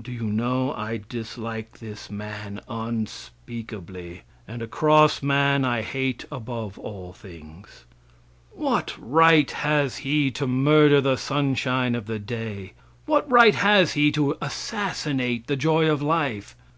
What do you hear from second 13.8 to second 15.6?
he to assassinate the